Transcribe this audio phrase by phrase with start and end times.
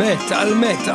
[0.00, 0.94] מת על מטאל.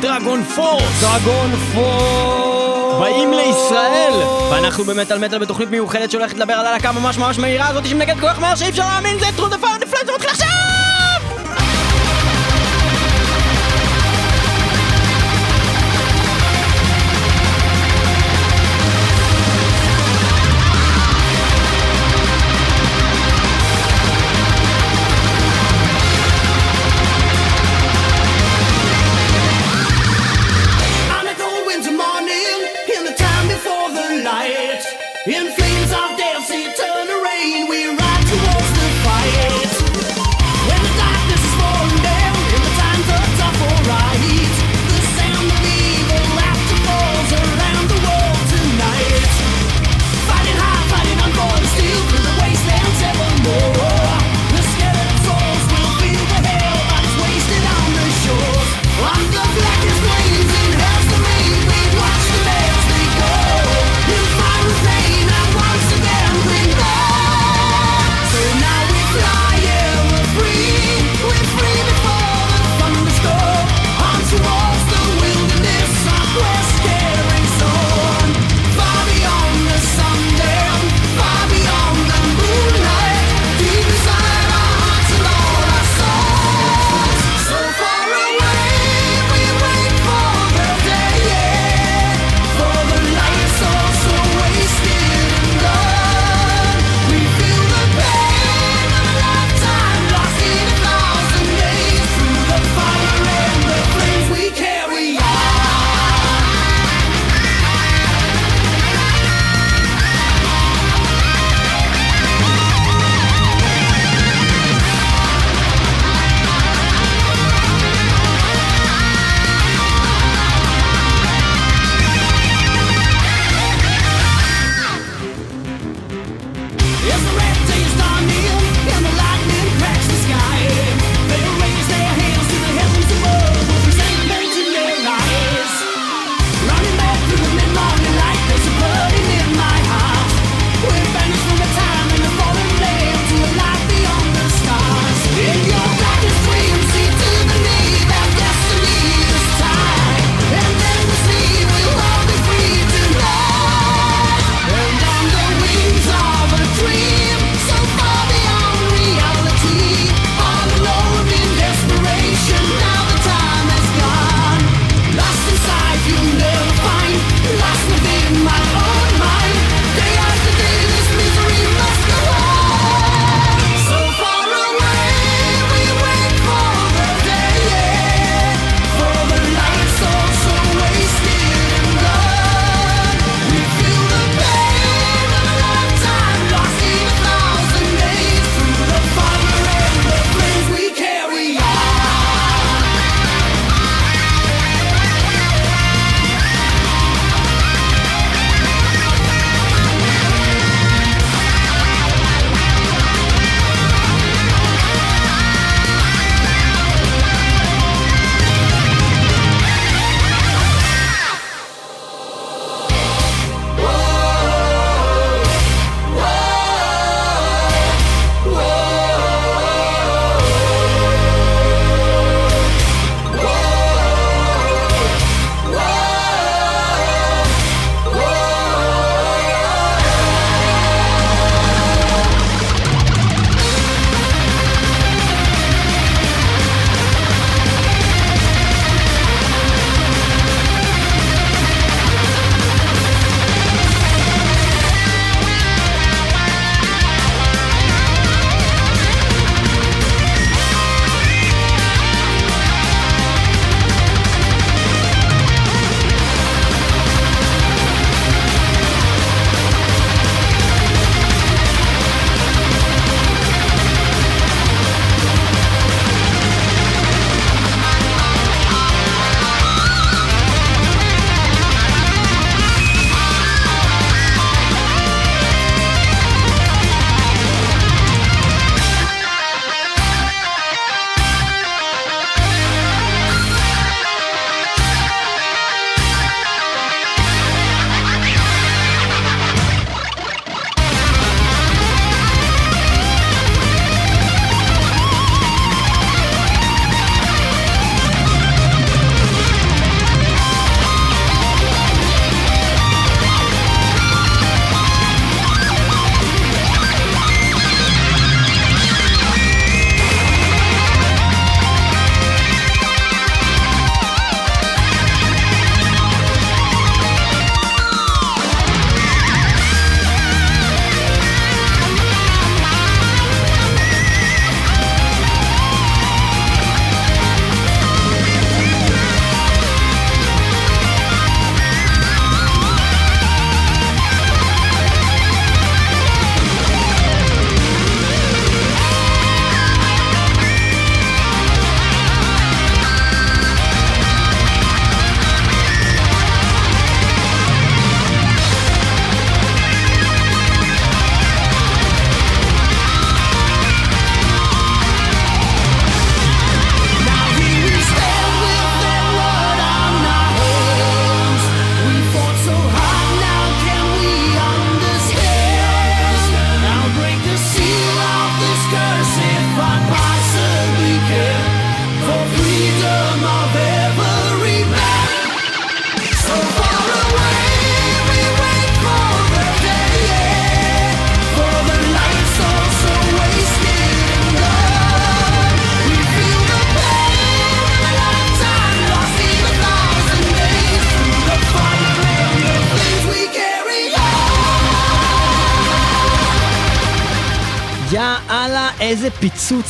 [0.00, 1.02] DragonForce!
[1.02, 3.00] DragonForce!
[3.00, 4.12] באים לישראל!
[4.50, 8.20] ואנחנו במת על מטאל בתוכנית מיוחדת שהולכת לדבר על הלהקה ממש ממש מהירה הזאת שמנגנת
[8.20, 10.69] כל כך מהר שאי אפשר להאמין זה, Through the Fire and Flames זה מתחיל עכשיו!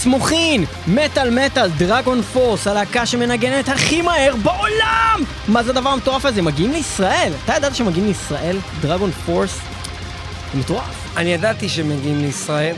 [0.01, 0.65] פיצוץ מוחין!
[0.87, 5.21] מטאל מטאל, דרגון פורס, הלהקה שמנגנת הכי מהר בעולם!
[5.49, 6.43] מה זה הדבר המטורף הזה?
[6.43, 7.33] מגיעים לישראל!
[7.45, 8.57] אתה ידעת שמגיעים לישראל?
[8.81, 9.59] דרגון פורס?
[10.53, 11.17] זה מטורף.
[11.17, 12.75] אני ידעתי שמגיעים לישראל,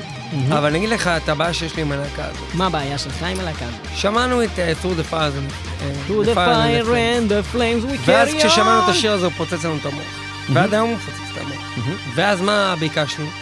[0.49, 2.55] אבל אני אגיד לך את הבעיה שיש לי עם הלהקה הזאת.
[2.55, 3.81] מה הבעיה שלך עם הלהקה הזאת?
[3.95, 8.07] שמענו את אה, Through the Fire, אה, To the fire and the flames we carry
[8.07, 8.11] on!
[8.11, 10.05] ואז כששמענו את השיר הזה הוא פוצץ לנו את המוח.
[10.53, 11.97] ועד היום הוא מפוצץ את המוח.
[12.15, 13.42] ואז מה ביקשנו?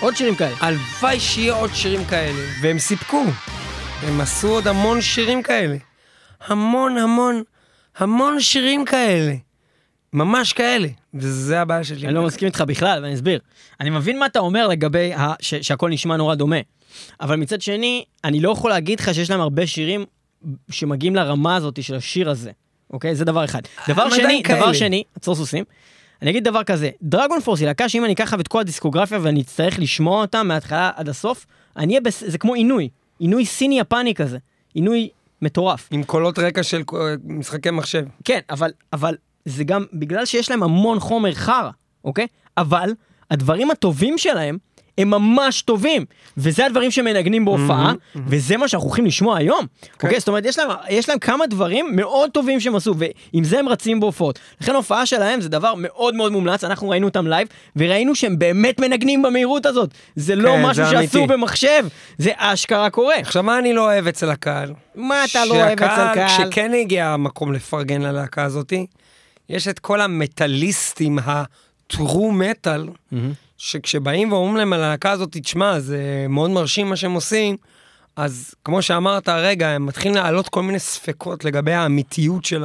[0.00, 0.54] עוד שירים כאלה.
[0.60, 3.24] הלוואי שיהיה עוד שירים כאלה, והם סיפקו.
[4.02, 5.76] הם עשו עוד המון שירים כאלה.
[6.46, 7.42] המון המון
[7.96, 9.34] המון שירים כאלה.
[10.12, 10.88] ממש כאלה.
[11.14, 12.06] וזה הבעיה שלי.
[12.06, 13.40] אני לא מסכים איתך בכלל, ואני אסביר.
[13.80, 15.32] אני מבין מה אתה אומר לגבי ה...
[15.40, 15.54] ש...
[15.54, 16.60] שהכל נשמע נורא דומה.
[17.20, 20.04] אבל מצד שני, אני לא יכול להגיד לך שיש להם הרבה שירים
[20.70, 22.50] שמגיעים לרמה הזאת של השיר הזה.
[22.92, 23.14] אוקיי?
[23.14, 23.60] זה דבר אחד.
[23.88, 24.74] דבר הם שני, דבר כאלה.
[24.74, 25.64] שני, עצור סוסים.
[26.22, 29.78] אני אגיד דבר כזה, DragonForce היא להקה שאם אני אקח את כל הדיסקוגרפיה ואני אצטרך
[29.78, 31.46] לשמוע אותה מההתחלה עד הסוף,
[31.76, 32.24] אני אהיה בס...
[32.26, 32.88] זה כמו עינוי.
[33.18, 34.38] עינוי סיני-יפני כזה.
[34.74, 35.08] עינוי
[35.42, 35.88] מטורף.
[35.90, 38.04] עם קולות רקע של אה, משחקי מחשב.
[38.24, 41.70] כן, אבל, אבל זה גם בגלל שיש להם המון חומר חרא,
[42.04, 42.26] אוקיי?
[42.56, 42.94] אבל
[43.30, 44.58] הדברים הטובים שלהם
[45.00, 46.04] הם ממש טובים,
[46.36, 47.92] וזה הדברים שמנגנים בהופעה,
[48.26, 49.66] וזה מה שאנחנו הולכים לשמוע היום.
[50.02, 50.18] אוקיי?
[50.18, 53.68] זאת אומרת, יש להם, יש להם כמה דברים מאוד טובים שהם עשו, ועם זה הם
[53.68, 54.38] רצים בהופעות.
[54.60, 58.80] לכן ההופעה שלהם זה דבר מאוד מאוד מומלץ, אנחנו ראינו אותם live, וראינו שהם באמת
[58.80, 59.90] מנגנים במהירות הזאת.
[60.16, 61.32] זה לא כן, משהו זה שעשו אמיתי.
[61.32, 61.86] במחשב,
[62.18, 63.14] זה אשכרה קורה.
[63.16, 64.72] עכשיו, מה אני לא אוהב אצל הקהל?
[64.94, 66.28] מה אתה לא אוהב אצל קהל?
[66.28, 68.86] כשכן הגיע המקום לפרגן ללהקה הזאתי,
[69.48, 72.88] יש את כל המטאליסטים, הטרו מטאל,
[73.60, 77.56] שכשבאים ואומרים להם על הלהקה הזאת, תשמע, זה מאוד מרשים מה שהם עושים,
[78.16, 82.64] אז כמו שאמרת הרגע, הם מתחילים להעלות כל מיני ספקות לגבי האמיתיות של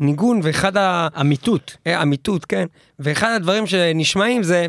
[0.00, 1.08] הניגון, ואחד ה...
[1.20, 1.76] אמיתות.
[1.86, 2.66] אה, אמיתות, כן.
[2.98, 4.66] ואחד הדברים שנשמעים זה,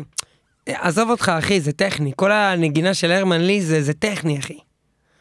[0.66, 2.12] עזוב אותך, אחי, זה טכני.
[2.16, 4.58] כל הנגינה של הרמן לי זה, זה טכני, אחי.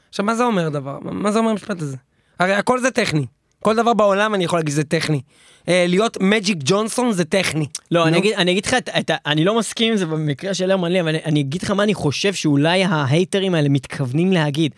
[0.10, 1.00] עכשיו, מה זה אומר דבר?
[1.02, 1.98] מה זה אומר המשפט הזה?
[2.40, 3.26] הרי הכל זה טכני.
[3.64, 5.22] כל דבר בעולם אני יכול להגיד שזה טכני.
[5.68, 7.66] אה, להיות מג'יק ג'ונסון זה טכני.
[7.92, 8.18] לא, אני.
[8.18, 11.10] אגיד, אני אגיד לך, את, אני לא מסכים עם זה במקרה של הרמן לי, אבל
[11.10, 14.72] אני, אני אגיד לך מה אני חושב שאולי ההייטרים האלה מתכוונים להגיד.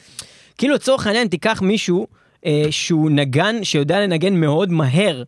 [0.57, 2.07] כאילו לצורך העניין תיקח מישהו
[2.45, 5.23] אה, שהוא נגן, שיודע לנגן מאוד מהר,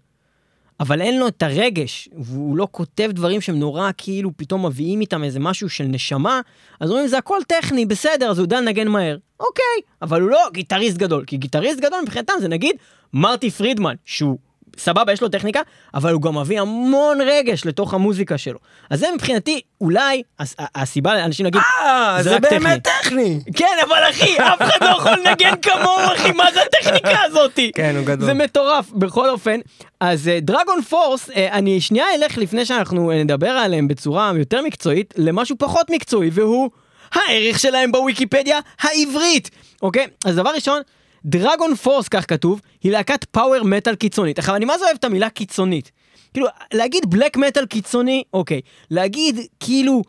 [0.79, 5.23] אבל אין לו את הרגש, והוא לא כותב דברים שהם נורא כאילו פתאום מביאים איתם
[5.23, 6.41] איזה משהו של נשמה,
[6.79, 9.17] אז אומרים זה הכל טכני, בסדר, אז הוא יודע לנגן מהר.
[9.39, 9.63] אוקיי,
[10.01, 12.75] אבל הוא לא גיטריסט גדול, כי גיטריסט גדול מבחינתם זה נגיד
[13.13, 14.37] מרטי פרידמן, שהוא
[14.77, 15.61] סבבה, יש לו טכניקה,
[15.93, 18.59] אבל הוא גם מביא המון רגש לתוך המוזיקה שלו.
[18.89, 22.39] אז זה מבחינתי, אולי, הס- הסיבה לאנשים להגיד, אה, זה זה.
[22.39, 23.39] באמת טכני.
[23.55, 27.71] כן, אבל אחי, אף אחד לא יכול לנגן כמוהו, אחי, מה זה הטכניקה הזאתי?
[27.75, 28.25] כן, הוא גדול.
[28.25, 28.91] זה מטורף.
[28.91, 29.59] בכל אופן,
[29.99, 35.55] אז דרגון פורס, אני שנייה אלך לפני שאנחנו אה, נדבר עליהם בצורה יותר מקצועית, למשהו
[35.59, 36.69] פחות מקצועי, והוא
[37.13, 39.49] הערך שלהם בוויקיפדיה העברית.
[39.81, 40.07] אוקיי?
[40.25, 40.81] אז דבר ראשון,
[41.25, 44.39] דרגון פורס, כך כתוב, היא להקת פאוור מטאל קיצונית.
[44.39, 45.91] עכשיו, אני מה זה אוהב את המילה קיצונית.
[46.33, 48.61] כאילו, להגיד בלק מטאל קיצוני, אוקיי.
[48.91, 50.01] להגיד, כאילו,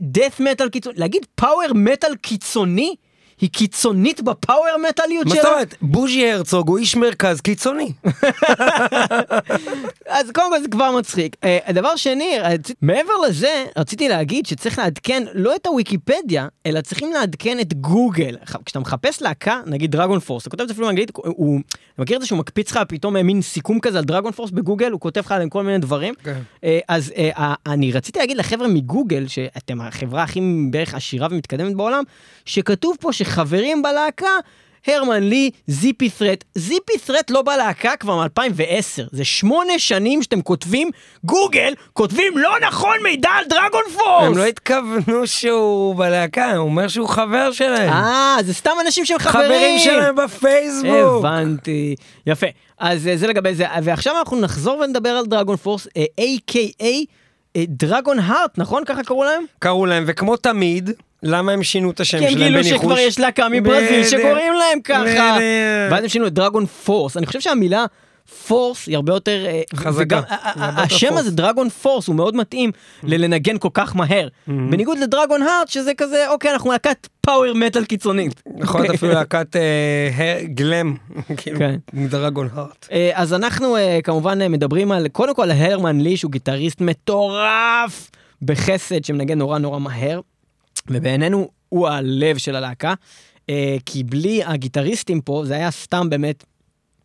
[0.00, 2.94] דף מטאל קיצוני, להגיד פאוור מטאל קיצוני,
[3.40, 5.42] היא קיצונית בפאוור מטאליות מה שלה?
[5.42, 5.74] זאת אומרת?
[5.82, 7.92] בוז'י הרצוג הוא איש מרכז קיצוני.
[10.06, 11.36] אז קודם כל זה כבר מצחיק.
[11.44, 12.38] אה, הדבר שני,
[12.82, 18.36] מעבר לזה, רציתי להגיד שצריך לעדכן לא את הוויקיפדיה, אלא צריכים לעדכן את גוגל.
[18.64, 21.60] כשאתה מחפש להקה, נגיד דרגון פורס, הוא כותב את זה אפילו באנגלית, הוא,
[21.94, 24.50] אתה מכיר את זה שהוא מקפיץ לך פתאום אה, מין סיכום כזה על דרגון פורס
[24.50, 26.14] בגוגל, הוא כותב לך עליהם כל מיני דברים.
[26.24, 26.38] כן.
[26.64, 27.12] אה, אז
[27.66, 30.40] אני רציתי להגיד לחבר'ה מגוגל, שאתם החברה הכי
[30.70, 32.04] בערך עשירה ומתקדמת בעולם,
[32.44, 34.36] שכתוב פה שחברים בלהקה,
[34.86, 36.44] הרמן לי, זיפי ת'רט.
[36.54, 39.08] זיפי ת'רט לא בלהקה כבר מ-2010.
[39.12, 40.90] זה שמונה שנים שאתם כותבים,
[41.24, 44.24] גוגל, כותבים לא נכון מידע על דרגון פורס!
[44.24, 47.92] הם לא התכוונו שהוא בלהקה, הוא אומר שהוא חבר שלהם.
[47.92, 49.44] אה, זה סתם אנשים שהם חברים.
[49.44, 51.24] חברים שלהם בפייסבוק.
[51.24, 51.94] הבנתי.
[52.26, 52.46] יפה.
[52.78, 53.64] אז אה, זה לגבי זה.
[53.82, 56.84] ועכשיו אנחנו נחזור ונדבר על דרגון פורס, אה, A.K.A.
[57.58, 58.84] דרגון הארט, נכון?
[58.84, 59.44] ככה קראו להם?
[59.58, 60.90] קראו להם, וכמו תמיד,
[61.22, 62.78] למה הם שינו את השם כי הם שלהם גילו בניחוש?
[62.80, 64.04] שכבר יש להקה מברזיל.
[64.04, 65.36] שקוראים להם ככה.
[65.90, 67.16] ואז הם שינו את דרגון פורס.
[67.16, 67.84] אני חושב שהמילה
[68.48, 69.46] פורס היא הרבה יותר...
[69.46, 70.02] אה, חזקה.
[70.02, 71.16] וגם היא ה- ה- הרבה יותר השם.
[71.16, 72.70] הזה, דרגון פורס, הוא מאוד מתאים
[73.02, 74.28] ללנגן כל כך מהר.
[74.46, 78.42] בניגוד לדרגון הארט, שזה כזה, אוקיי, אנחנו להקת פאוור מטאל קיצונית.
[78.60, 80.94] יכול להיות אפילו להקת אה, גלם,
[81.36, 81.74] כאילו, כן.
[82.08, 82.88] דרגון הארט.
[82.92, 88.10] אה, אז אנחנו אה, כמובן אה, מדברים על, קודם כל, הרמן לי, שהוא גיטריסט מטורף
[88.42, 90.20] בחסד, שמנגן נורא נורא מהר,
[90.90, 92.94] ובעינינו הוא הלב של הלהקה,
[93.50, 96.44] אה, כי בלי הגיטריסטים פה, זה היה סתם באמת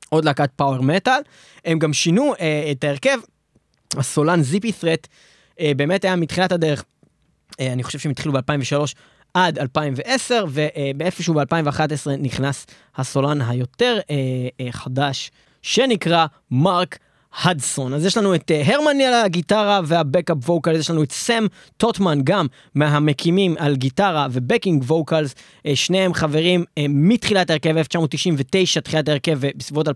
[0.10, 1.22] עוד להקת פאוור מטאל.
[1.66, 3.18] הם גם שינו אה, את ההרכב,
[3.98, 5.08] הסולן זיפי ת'רט,
[5.60, 6.84] אה, באמת היה מתחילת הדרך,
[7.60, 8.94] אני חושב שהם התחילו ב-2003,
[9.34, 14.00] עד 2010, ובאיפשהו ב-2011 נכנס הסולן היותר
[14.72, 16.98] חדש, שנקרא מרק
[17.42, 17.94] הדסון.
[17.94, 21.12] אז יש לנו את אה, הרמן לי על הגיטרה וה backup vocals, יש לנו את
[21.12, 21.46] סם
[21.78, 25.36] טוטמן גם מהמקימים על גיטרה ו backing vocals,
[25.66, 29.92] אה, שניהם חברים אה, מתחילת ההרכב 1999, תחילת ההרכב, ובסביבות 2003-2004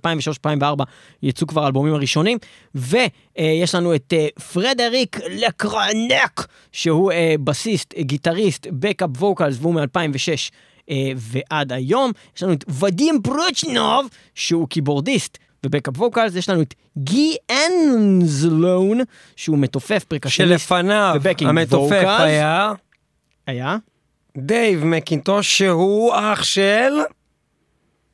[1.24, 2.38] יצאו כבר האלבומים הראשונים,
[2.76, 4.14] ויש לנו את
[4.54, 7.12] פרדריק לקלרק, שהוא
[7.44, 10.52] בסיסט, גיטריסט, backup vocals, והוא מ-2006.
[10.90, 15.38] אה, ועד היום יש לנו את ודים פרוז'נוב שהוא קיבורדיסט
[15.68, 19.00] ו backup vocals יש לנו את ג'י אנזלון
[19.36, 22.22] שהוא מתופף פרקשניסט שלפניו המתופף vocals.
[22.22, 22.72] היה
[23.48, 23.78] היה
[24.38, 26.94] דייב מקינטוש שהוא אח של...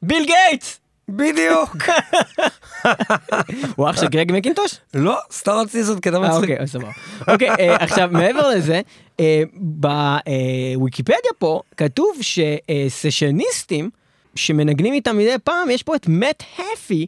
[0.01, 0.79] ביל גייטס
[1.09, 1.75] בדיוק.
[3.75, 4.75] הוא אח של גרג מקינטוש?
[4.93, 6.49] לא, סתם רציתי לעשות קטע אה, מצחיק.
[6.49, 6.91] אוקיי, סבבה.
[7.27, 8.81] אוקיי, אה, עכשיו מעבר לזה,
[9.19, 13.89] אה, בוויקיפדיה פה כתוב שסשניסטים
[14.35, 16.43] שמנגנים איתם מדי פעם, יש פה את מאט
[16.73, 17.07] הפי,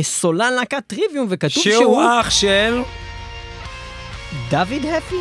[0.00, 2.82] סולן להקת Trivium, וכתוב שהוא שהוא אח של...
[4.50, 5.16] דוד הפי?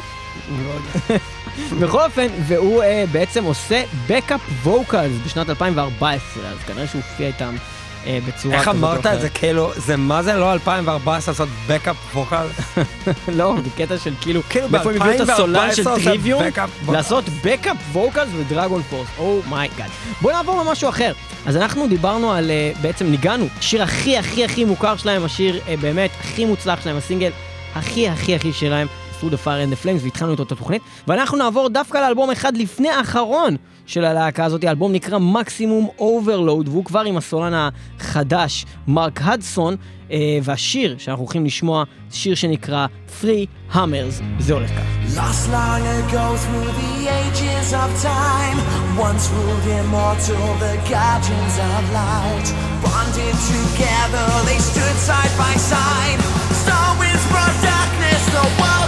[1.80, 7.56] בכל אופן, והוא אה, בעצם עושה backup vocals בשנת 2014, אז כנראה שהוא הופיע איתם
[8.06, 9.22] אה, בצורה איך אמרת את.
[9.22, 12.46] זה כאילו, זה מה זה לא 2014 לעשות backup vocal?
[13.38, 16.88] לא, בקטע של כאילו, כאילו מאיפה הם הביאו את הסולן של ב-2014 עושה Trivium, backup
[16.88, 16.92] vocals.
[16.92, 19.90] לעשות backup vocals ב DragonForce, oh my god.
[20.22, 21.14] בואו נעבור למשהו אחר.
[21.46, 25.76] אז אנחנו דיברנו על, אה, בעצם ניגנו, השיר הכי הכי הכי מוכר שלהם, השיר אה,
[25.78, 27.32] באמת הכי מוצלח שלהם, הסינגל
[27.76, 28.88] הכי הכי הכי שלהם,
[29.20, 32.58] through the fire and the flames, והתחלנו איתו את התוכנית, ואנחנו נעבור דווקא לאלבום אחד
[32.58, 33.56] לפני האחרון
[33.86, 37.70] של הלהקה הזאת, האלבום נקרא Maximum Overload, והוא כבר עם הסולן
[38.00, 39.76] החדש, מרק הדסון,
[40.44, 42.86] והשיר שאנחנו הולכים לשמוע, שיר שנקרא
[43.22, 44.92] Three Hammers, זה הולך כך.
[45.16, 48.58] Lost long ago through the ages of time,
[49.08, 52.48] once ruled immortal, the guardians of light.
[52.84, 56.20] Bonded together, they stood side by side.
[56.64, 58.81] Star winds brought darkness, the world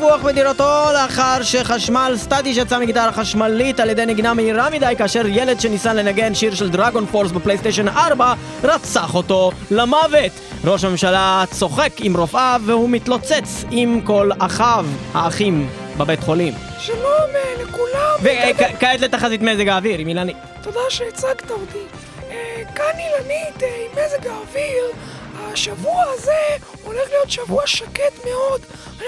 [0.00, 5.26] נמצא טבוח בדירתו לאחר שחשמל סטטי שיצא מגיטרה חשמלית על ידי נגינה מהירה מדי כאשר
[5.26, 8.34] ילד שניסה לנגן שיר של דרגון פורס בפלייסטיישן 4
[8.64, 10.32] רצח אותו למוות.
[10.64, 16.54] ראש הממשלה צוחק עם רופאיו והוא מתלוצץ עם כל אחיו, האחים בבית חולים.
[16.78, 18.16] שלום אה, לכולם.
[18.22, 20.36] וכעת לתחזית מזג האוויר עם אילנית.
[20.62, 21.84] תודה שהצגת אותי.
[22.30, 24.84] אה, כאן אילנית אה, עם מזג האוויר.
[25.52, 26.32] השבוע הזה
[26.84, 28.60] הולך להיות שבוע שקט מאוד.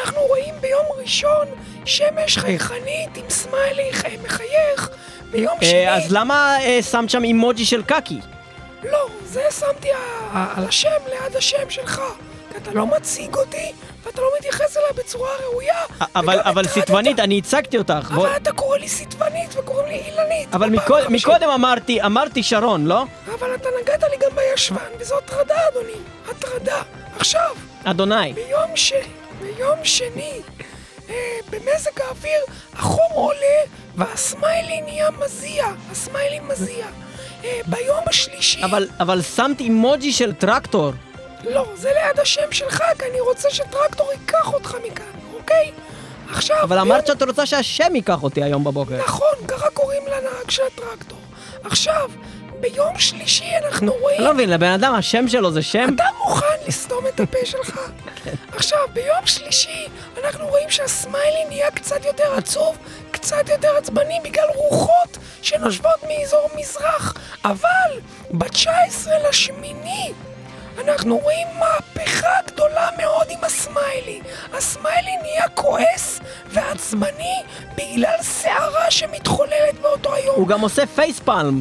[0.05, 1.47] אנחנו רואים ביום ראשון
[1.85, 4.91] שמש חייכנית עם סמיילי חי- מחייך.
[5.31, 5.89] ביום שני...
[5.89, 8.21] אה, אז למה אה, שמת שם אימוג'י של קקי?
[8.85, 9.89] לא, זה שמתי
[10.35, 12.03] על השם ליד השם שלך.
[12.53, 13.73] כי אתה לא מציג אותי,
[14.05, 15.77] ואתה לא מתייחס אליי בצורה ראויה.
[16.17, 16.67] אבל, אבל.
[16.69, 18.11] סטבנית, אני הצגתי אותך.
[18.15, 20.55] בוא- אבל אתה קורא לי סטבנית וקוראים לי אילנית.
[20.55, 21.09] אבל בפעם מקוד-.
[21.11, 23.05] מקודם אמרתי, אמרתי שרון, לא?
[23.39, 25.99] אבל אתה נגעת לי גם בישבן, וזו הטרדה, אדוני.
[26.31, 26.83] הטרדה.
[27.19, 27.51] עכשיו,
[27.85, 28.33] אדוני.
[28.33, 28.93] ביום ש...
[29.41, 30.41] ביום שני,
[31.11, 31.15] אה,
[31.51, 32.41] במזג האוויר,
[32.73, 33.59] החום עולה
[33.97, 35.65] והסמיילי נהיה מזיע.
[35.91, 36.87] הסמיילי מזיע.
[37.45, 38.65] אה, ביום השלישי...
[38.65, 40.93] אבל, אבל שמת אימוג'י של טרקטור.
[41.45, 45.73] לא, זה ליד השם שלך, כי אני רוצה שטרקטור ייקח אותך מכאן, אוקיי?
[46.33, 46.57] עכשיו...
[46.63, 48.97] אבל ביום- אמרת שאת רוצה שהשם ייקח אותי היום בבוקר.
[49.07, 51.19] נכון, ככה קוראים לנהג של הטרקטור.
[51.65, 52.11] עכשיו,
[52.61, 54.17] ביום שלישי אנחנו רואים...
[54.19, 55.87] אני לא מבין, לבן אדם השם שלו זה שם?
[55.95, 57.81] אתה מוכן לסתום את הפה שלך?
[58.57, 59.87] עכשיו, ביום שלישי
[60.25, 62.77] אנחנו רואים שהסמיילי נהיה קצת יותר עצוב,
[63.11, 68.01] קצת יותר עצבני בגלל רוחות שנושבות מאזור מזרח, אבל
[68.31, 68.69] ב-19
[69.29, 70.13] לשמיני
[70.79, 74.21] אנחנו רואים מהפכה גדולה מאוד עם הסמיילי.
[74.53, 77.43] הסמיילי נהיה כועס ועצבני
[77.77, 80.37] בגלל סערה שמתחוללת באותו היום.
[80.37, 81.61] הוא גם עושה facepalm.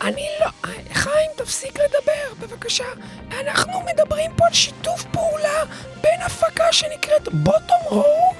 [0.00, 0.46] אני לא...
[0.92, 2.84] חיים, תפסיק לדבר, בבקשה.
[3.40, 5.64] אנחנו מדברים פה על שיתוף פעולה
[6.00, 8.32] בין הפקה שנקראת Bottom Row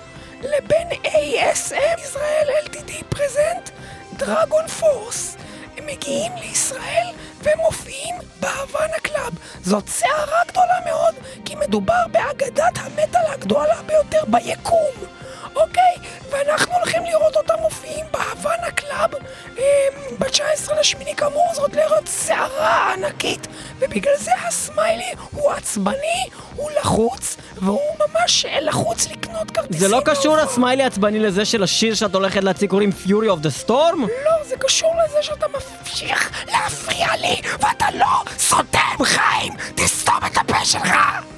[0.42, 3.70] לבין ASM ישראל LTD present
[4.16, 5.36] DragonForce.
[5.76, 7.06] הם מגיעים לישראל
[7.42, 9.32] והם מופיעים ב Havana Club.
[9.62, 14.94] זאת סערה גדולה מאוד, כי מדובר באגדת המטאל הגדולה ביותר ביקום.
[15.56, 15.94] אוקיי,
[16.30, 19.10] ואנחנו הולכים לראות אותם מופיעים ב Havana Club
[19.58, 19.62] אמ,
[20.18, 23.46] ב-19 לשמיני כאמור זאת לראות סערה ענקית
[23.78, 26.24] ובגלל זה הסמיילי הוא עצבני,
[26.56, 30.52] הוא לחוץ והוא ממש לחוץ לקנות כרטיסים זה לא קשור להופעה.
[30.54, 33.98] הסמיילי העצבני לזה של השיר שאת הולכת להציג קוראים Fury of the Storm?
[34.24, 38.06] לא, זה קשור לזה שאתה ממשיך להפריע לי ואתה לא
[38.38, 40.92] סותם חיים תסתום את הפה שלך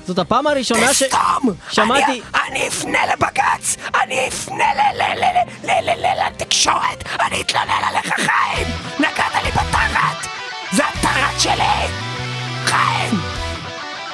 [0.07, 1.03] זאת הפעם הראשונה ש...
[1.03, 1.55] תסתום!
[1.71, 2.23] שמעתי...
[2.51, 3.77] אני, אפנה לבג"ץ!
[4.03, 5.30] אני אפנה ל- ל- ל-
[6.27, 7.05] לתקשורת!
[7.21, 8.67] אני אתלונן עליך, חיים!
[8.99, 10.27] נגעת לי בתחת!
[10.73, 11.89] זה התחת שלי!
[12.65, 13.21] חיים!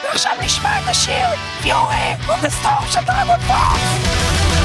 [0.04, 1.26] ועכשיו נשמע את השיר
[1.62, 4.55] Fury of the Storm של דרגון פורס!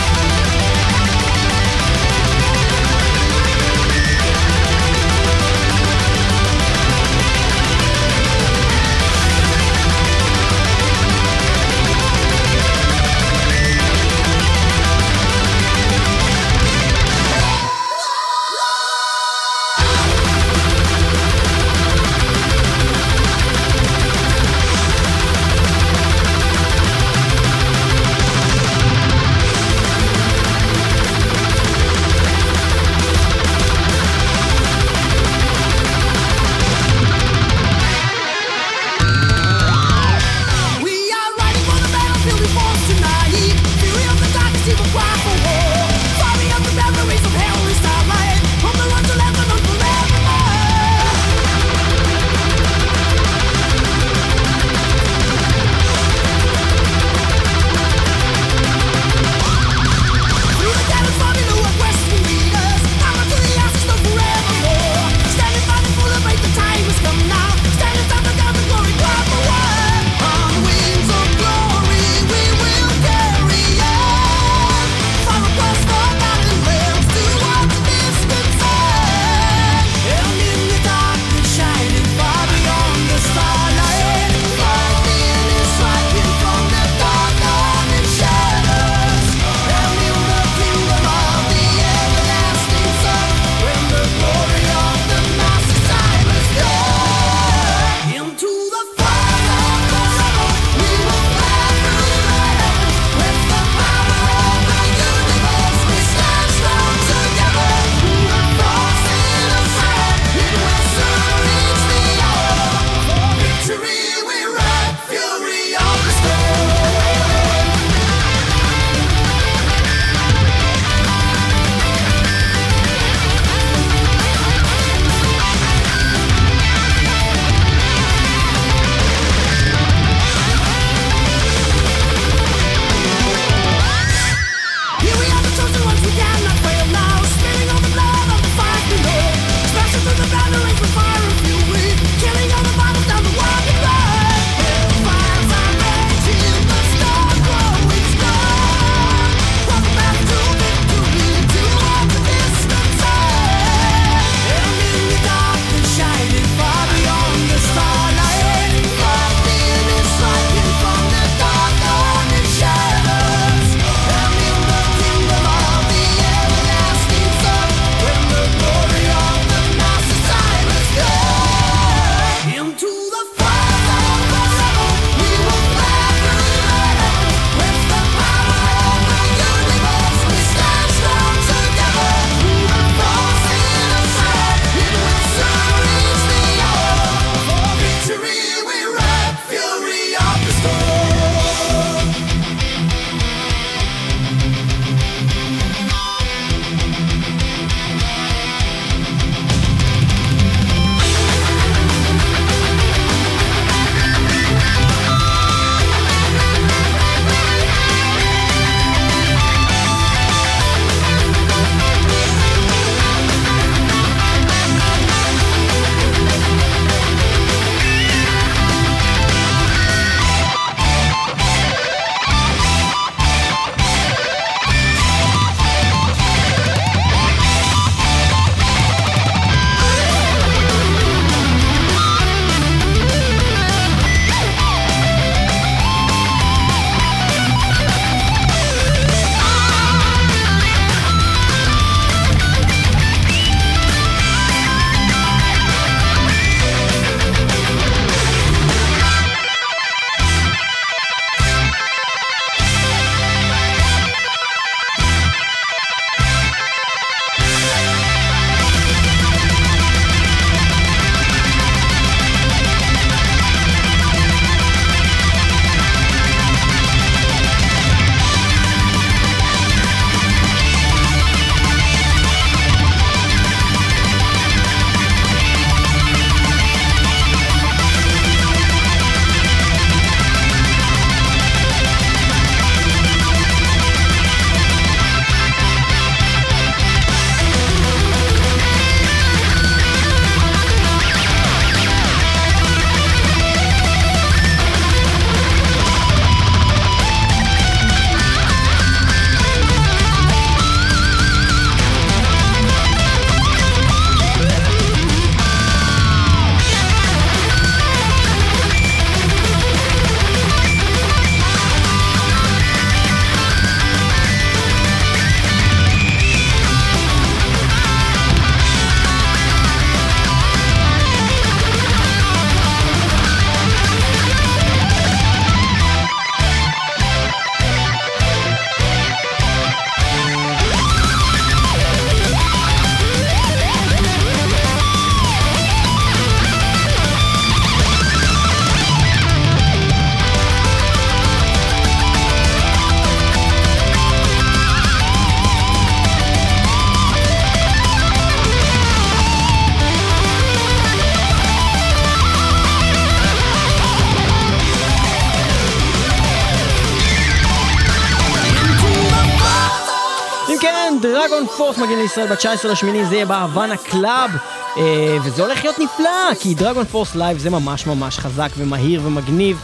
[362.01, 364.31] לישראל ב-19 לשמיני, זה יהיה ב Havana Club,
[364.77, 369.61] אה, וזה הולך להיות נפלא, כי DragonForce live זה ממש ממש חזק ומהיר ומגניב.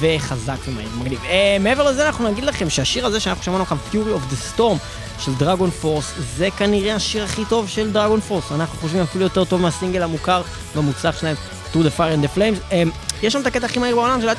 [0.00, 1.20] וחזק ומהיר ומגניב.
[1.24, 4.78] אה, מעבר לזה אנחנו נגיד לכם שהשיר הזה שאנחנו שמענו עכשיו, Fury of the Storm
[5.18, 8.52] של DragonForce, זה כנראה השיר הכי טוב של DragonForce.
[8.52, 10.42] אנחנו חושבים אפילו יותר טוב מהסינגל המוכר
[10.74, 11.36] והמוצלח שלהם,
[11.72, 12.72] Through the Fire and the Flames.
[12.72, 12.82] אה,
[13.22, 14.34] יש שם את הקטע הכי מהיר בעולם של ה...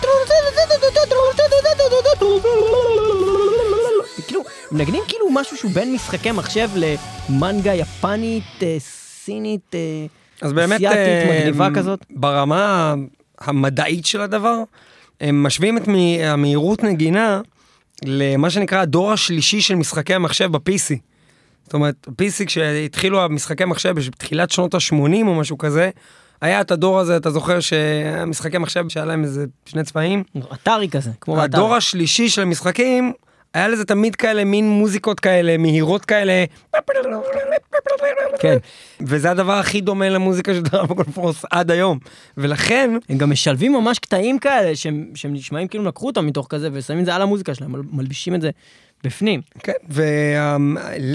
[4.71, 9.79] מנגנים כאילו משהו שהוא בין משחקי מחשב למנגה יפנית, אה, סינית, אה,
[10.41, 12.05] אז באמת, אסיאתית, אה, מגניבה כזאת.
[12.09, 12.95] ברמה
[13.39, 14.63] המדעית של הדבר,
[15.21, 15.83] הם משווים את
[16.23, 17.41] המהירות נגינה
[18.05, 20.95] למה שנקרא הדור השלישי של משחקי המחשב ב-PC.
[21.63, 25.89] זאת אומרת, PC כשהתחילו המשחקי מחשב בתחילת שנות ה-80 או משהו כזה,
[26.41, 30.23] היה את הדור הזה, אתה זוכר שהמשחקי מחשב שהיה להם איזה שני צבעים?
[30.53, 31.45] אתרי כזה, כמו באתרי.
[31.45, 33.13] הדור השלישי של המשחקים,
[33.53, 36.45] היה לזה תמיד כאלה מין מוזיקות כאלה, מהירות כאלה.
[38.39, 38.57] כן.
[39.01, 41.99] וזה הדבר הכי דומה למוזיקה של דרגון פורס עד היום.
[42.37, 46.69] ולכן, הם גם משלבים ממש קטעים כאלה שהם, שהם נשמעים כאילו לקחו אותם מתוך כזה
[46.73, 48.49] ושמים את זה על המוזיקה שלהם, מל- מלבישים את זה
[49.03, 49.41] בפנים.
[49.63, 50.57] כן, וה...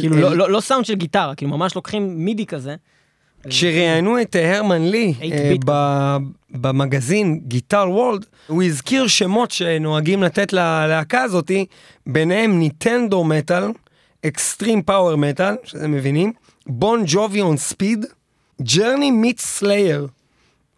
[0.01, 2.75] כאילו לא, לא, לא סאונד של גיטרה, כאילו ממש לוקחים מידי כזה.
[3.49, 5.35] כשראיינו את הרמן לי 8
[5.69, 6.17] אה,
[6.51, 11.67] במגזין Guitar World, הוא הזכיר שמות שנוהגים לתת ללהקה הזאתי,
[12.07, 13.65] ביניהם Nintendo metal,
[14.27, 16.33] extreme power metal, שזה מבינים,
[16.67, 18.07] Bon Jovi on speed,
[18.77, 20.07] Journey meets Slayer,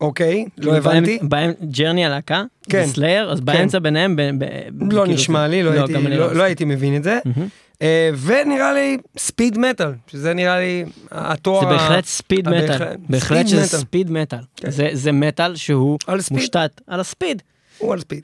[0.00, 0.44] אוקיי?
[0.58, 1.18] לא הבנתי.
[1.22, 2.70] בהם Journey הלהקה, כן.
[2.82, 2.86] כן.
[2.86, 7.04] Slayer, אז באמצע ביניהם, לא כאילו נשמע לי, לא אני לא- לא הייתי מבין את
[7.04, 7.18] זה.
[7.82, 11.60] אה, ונראה לי speed metal, שזה נראה לי התואר...
[11.60, 13.46] זה בהחלט ספיד מטאל, בהחלט.
[13.48, 13.78] שזה.
[13.78, 14.38] ספיד מטאל.
[14.56, 14.70] כן.
[14.70, 15.98] זה- מטאל שהוא.
[16.30, 17.42] מושתת על הספיד.
[17.78, 18.20] הוא על ספיד.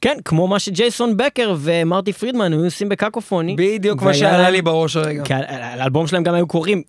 [0.00, 3.56] כן, כמו מה שג'ייסון בקר ומרטי פרידמן היו עושים בקקופוני.
[3.58, 5.24] בדיוק מה שעלה לי בראש הרגע.
[5.24, 5.44] כי על
[5.80, 6.82] האלבום שלהם גם היו קוראים,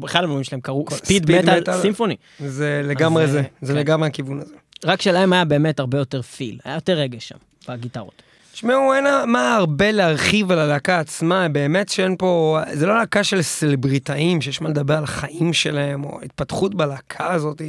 [0.00, 1.62] בכלל האלבומים שלהם קראו ספיד מטאל.
[1.82, 2.16] סימפוני.
[2.46, 3.78] זה לגמרי זה, אה, זה כן.
[3.78, 4.54] לגמרי הכיוון הזה.
[4.84, 7.36] רק שלהם היה באמת הרבה יותר פיל, היה יותר רגש שם,
[7.68, 8.22] בגיטרות.
[8.54, 13.42] תשמעו, אין מה הרבה להרחיב על הלהקה עצמה, באמת שאין פה, זה לא להקה של
[13.42, 17.62] סלבריטאים שיש מה לדבר על החיים שלהם, או התפתחות בלהקה הזאת.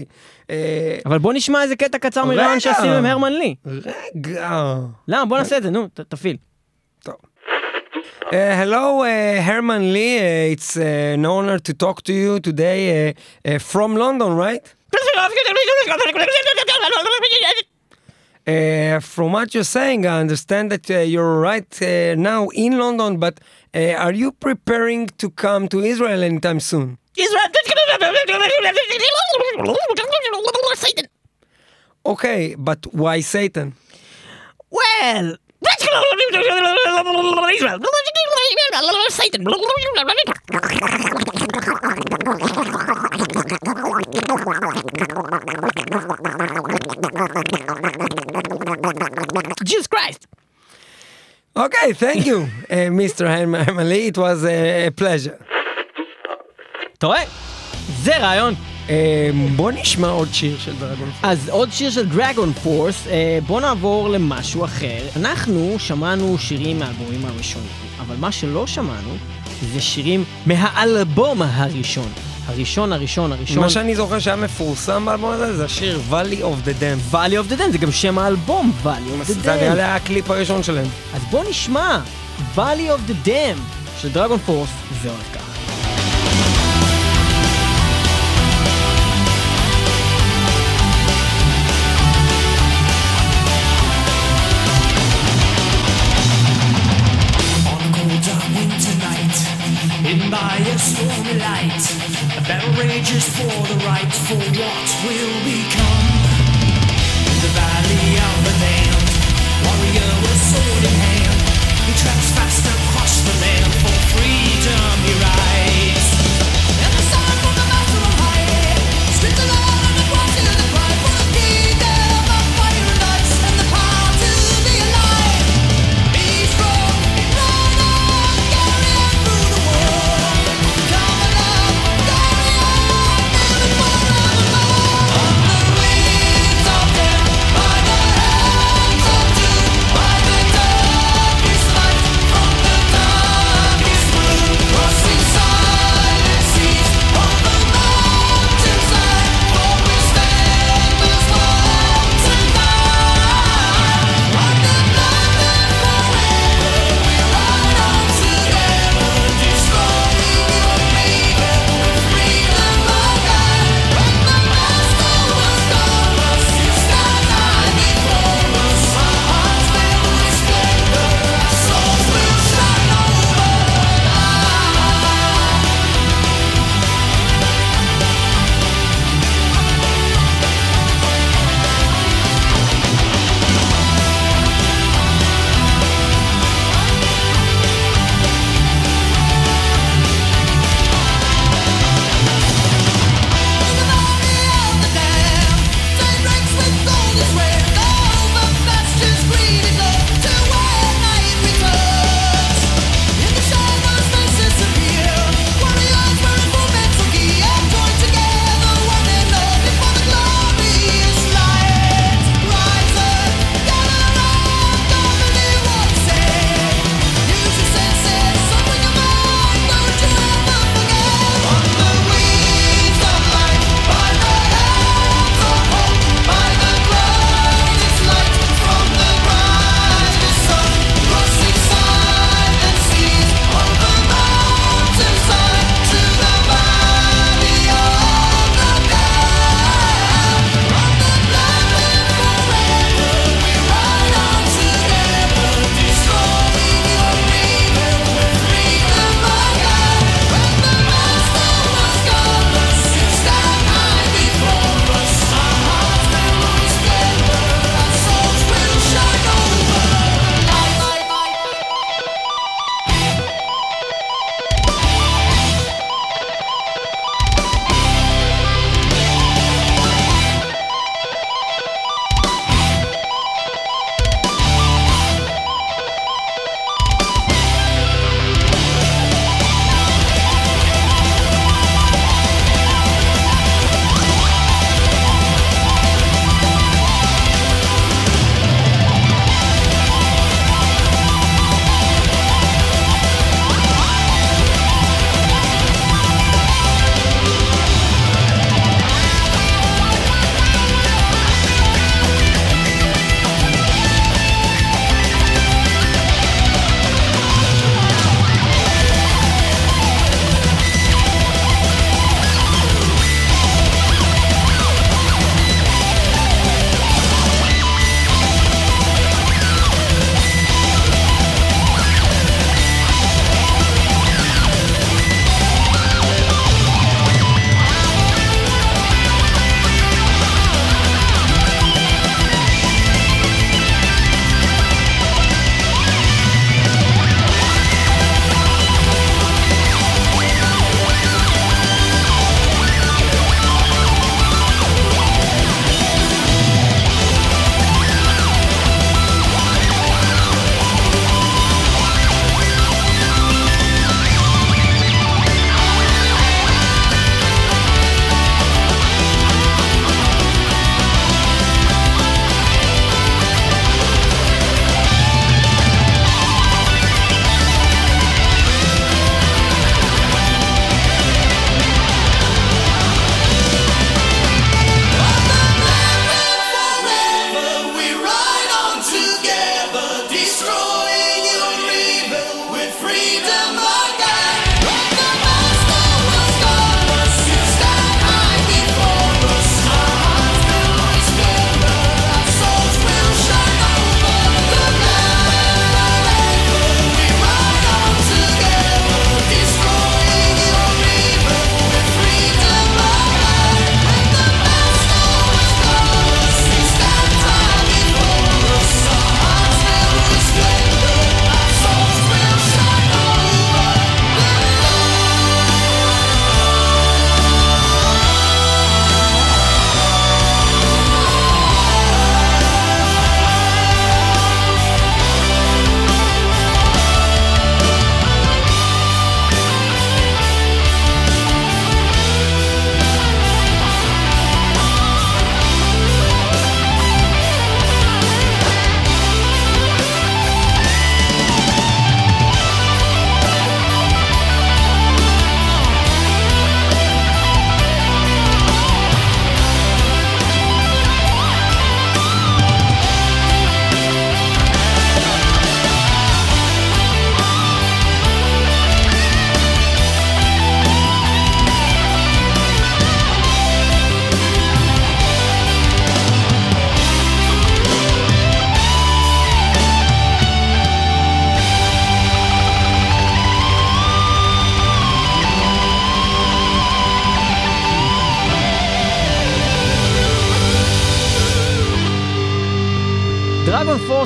[0.50, 2.26] אה, אבל בוא נשמע איזה קטע קצר.
[2.26, 3.56] מרעיון שעשינו עם הרמן לי.
[3.66, 4.76] רגע.
[5.08, 5.26] למה?
[5.26, 6.38] בוא נעשה את זה, נו, תפעיל.
[8.26, 8.28] Uh,
[8.62, 10.18] hello, uh, Herman Lee.
[10.18, 10.82] Uh, it's uh,
[11.18, 13.14] an honor to talk to you today uh,
[13.48, 14.64] uh, from London, right?
[18.48, 23.18] Uh, from what you're saying, I understand that uh, you're right uh, now in London,
[23.18, 23.40] but
[23.74, 27.00] uh, are you preparing to come to Israel anytime soon?
[27.18, 27.42] Israel!
[32.06, 33.74] Okay, but why Satan?
[34.70, 35.38] Well,
[49.64, 50.28] Jesus Christ.
[51.58, 53.24] Okay, thank you, uh, Mr.
[53.90, 54.08] Lee.
[54.08, 55.38] It was a, a pleasure.
[56.98, 57.24] אתה רואה?
[58.04, 58.54] זה רעיון.
[58.88, 58.90] Uh,
[59.56, 61.12] בוא נשמע עוד שיר של דרגון.
[61.24, 63.08] אז עוד שיר של דרגון פורס,
[63.48, 65.00] בוא נעבור למשהו אחר.
[65.16, 69.18] אנחנו שמענו שירים מהאלבומים הראשונים, אבל מה שלא שמענו
[69.74, 72.10] זה שירים מהאלבום הראשון.
[72.48, 73.60] הראשון, הראשון, הראשון.
[73.60, 77.14] מה שאני זוכר שהיה מפורסם באלבום הזה זה השיר Valley of the Dam.
[77.14, 79.74] Valley of the Dam, זה גם שם האלבום, Valley of the זה Dam.
[79.74, 80.88] היה הקליפ הראשון שלהם.
[81.14, 82.00] אז בוא נשמע,
[82.56, 83.58] Valley of the Dam
[84.02, 84.70] של דרגון פורס,
[85.04, 85.55] זה הולך ככה.
[103.22, 106.05] For the right for what will become.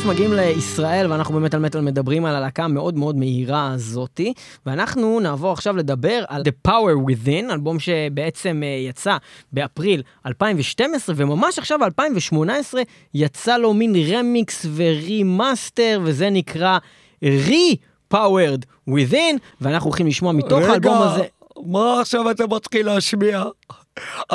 [0.09, 4.33] מגיעים לישראל, ואנחנו באמת על מטאל מדברים על הלהקה המאוד מאוד מהירה הזאתי,
[4.65, 9.17] ואנחנו נעבור עכשיו לדבר על The Power Within, אלבום שבעצם אה, יצא
[9.53, 12.73] באפריל 2012, וממש עכשיו ב-2018
[13.13, 16.77] יצא לו מין רמיקס ו remaster, וזה נקרא
[17.23, 21.23] Re-Powered Within, ואנחנו הולכים לשמוע מתוך האלבום הזה.
[21.65, 23.43] מה עכשיו אתה מתחיל להשמיע?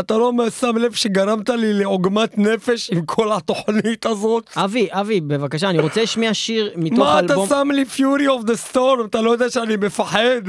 [0.00, 4.50] אתה לא שם לב שגרמת לי לעוגמת נפש עם כל התוכנית הזאת?
[4.56, 7.48] אבי, אבי, בבקשה, אני רוצה להשמיע שיר מתוך מה אתה האלבום.
[7.48, 9.06] שם לי Fury of the Storm?
[9.06, 10.40] אתה לא יודע שאני מפחד?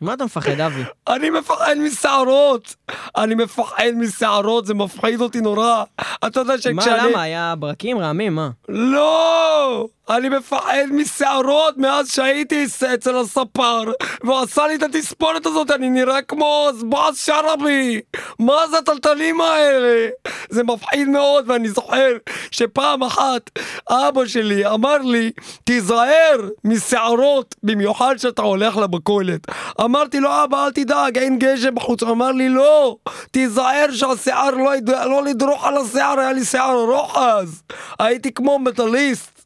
[0.00, 0.82] מה אתה מפחד, אבי?
[1.08, 2.74] אני מפחד משערות!
[3.16, 5.84] אני מפחד משערות, זה מפחיד אותי נורא.
[6.26, 7.10] אתה יודע מה, שכשאני...
[7.10, 7.22] למה?
[7.22, 8.50] היה ברקים רעמים, מה?
[8.68, 9.86] לא!
[10.10, 13.82] אני מפחד משערות מאז שהייתי אצל הספר
[14.24, 18.00] והוא עשה לי את התספורת הזאת, אני נראה כמו בועז שרעבי!
[18.38, 20.08] מה זה התלתלים האלה?
[20.48, 22.12] זה מפחיד מאוד ואני זוכר
[22.50, 23.50] שפעם אחת
[23.90, 25.30] אבא שלי אמר לי
[25.64, 29.40] תיזהר משערות במיוחד שאתה הולך למכולת.
[29.84, 32.96] אמרתי לו אבא אל תדאג אין גשם בחוץ, הוא אמר לי לא
[33.30, 34.90] תיזהר שהשיער לא, יד...
[34.90, 37.62] לא לדרוך על השיער היה לי שיער ארוך אז
[37.98, 39.36] הייתי כמו מטאליסט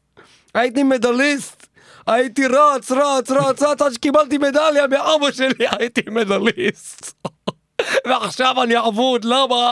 [0.53, 1.67] הייתי מדליסט,
[2.07, 7.27] הייתי רץ, רץ, רץ, רץ, עד שקיבלתי מדליה מאבא שלי, הייתי מדליסט.
[8.07, 9.71] ועכשיו אני אבוד, למה?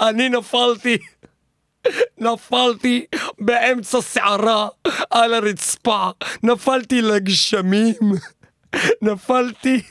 [0.00, 0.98] אני נפלתי.
[2.18, 3.06] נפלתי
[3.38, 4.68] באמצע סערה
[5.10, 6.10] על הרצפה,
[6.42, 7.94] נפלתי לגשמים,
[9.02, 9.82] נפלתי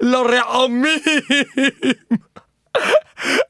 [0.00, 1.00] לרעמים.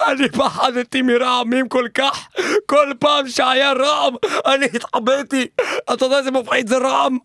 [0.06, 2.28] אני פחדתי מרעמים כל כך,
[2.66, 4.14] כל פעם שהיה רעם,
[4.46, 5.46] אני התחבאתי.
[5.92, 7.18] אתה יודע איזה מפחיד זה רעם?